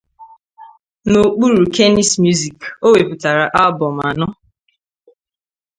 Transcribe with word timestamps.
N'okpuru 1.11 1.59
Kennis 1.75 2.11
Music, 2.23 2.59
o 2.85 2.87
wepụtara 2.93 3.43
abọm 3.63 3.95
anọ. 4.09 4.27